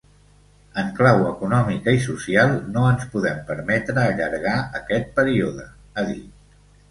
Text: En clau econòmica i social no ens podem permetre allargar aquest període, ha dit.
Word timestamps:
En 0.83 0.87
clau 0.99 1.19
econòmica 1.31 1.93
i 1.97 1.99
social 2.05 2.55
no 2.77 2.87
ens 2.93 3.05
podem 3.11 3.43
permetre 3.51 4.03
allargar 4.05 4.57
aquest 4.79 5.15
període, 5.21 5.69
ha 5.99 6.07
dit. 6.09 6.43